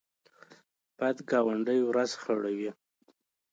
بد 0.99 1.17
ګاونډی 1.29 1.79
ورځ 1.89 2.11
خړوي 2.21 2.71